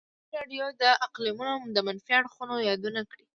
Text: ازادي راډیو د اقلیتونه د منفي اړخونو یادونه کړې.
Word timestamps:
ازادي 0.07 0.33
راډیو 0.37 0.65
د 0.81 0.83
اقلیتونه 1.05 1.53
د 1.75 1.77
منفي 1.87 2.11
اړخونو 2.19 2.55
یادونه 2.69 3.01
کړې. 3.09 3.25